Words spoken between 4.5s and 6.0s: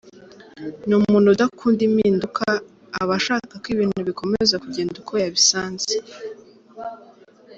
kugenda uko yabisanze.